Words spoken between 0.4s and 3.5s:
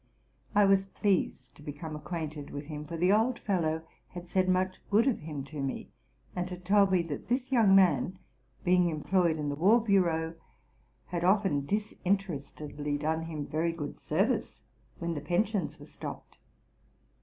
I was pleased to become acquainted with him; for the old